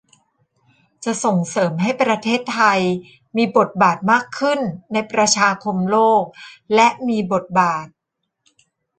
[1.05, 2.81] จะส่งเสริมให้ประเทศไทย
[3.37, 4.59] มีบทบาทมากขึ้น
[4.93, 6.23] ในประชาคมโลก
[6.75, 7.87] และมีบทบาท